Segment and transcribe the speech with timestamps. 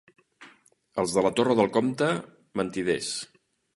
[1.03, 2.09] Els de la Torre del Comte,
[2.63, 3.13] mentiders.